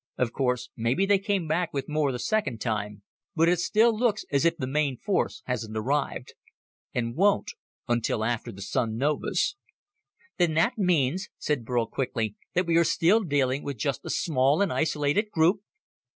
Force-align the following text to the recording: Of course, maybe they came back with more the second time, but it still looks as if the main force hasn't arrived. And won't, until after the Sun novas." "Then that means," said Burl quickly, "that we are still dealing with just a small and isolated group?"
Of 0.17 0.33
course, 0.33 0.71
maybe 0.75 1.05
they 1.05 1.19
came 1.19 1.47
back 1.47 1.71
with 1.75 1.87
more 1.87 2.11
the 2.11 2.17
second 2.17 2.59
time, 2.59 3.03
but 3.35 3.47
it 3.47 3.59
still 3.59 3.95
looks 3.95 4.25
as 4.31 4.45
if 4.45 4.57
the 4.57 4.65
main 4.65 4.97
force 4.97 5.43
hasn't 5.45 5.77
arrived. 5.77 6.33
And 6.91 7.15
won't, 7.15 7.51
until 7.87 8.23
after 8.25 8.51
the 8.51 8.63
Sun 8.63 8.97
novas." 8.97 9.57
"Then 10.37 10.55
that 10.55 10.75
means," 10.79 11.29
said 11.37 11.63
Burl 11.65 11.85
quickly, 11.85 12.35
"that 12.55 12.65
we 12.65 12.77
are 12.77 12.83
still 12.83 13.19
dealing 13.19 13.61
with 13.63 13.77
just 13.77 14.03
a 14.03 14.09
small 14.09 14.59
and 14.63 14.73
isolated 14.73 15.29
group?" 15.29 15.61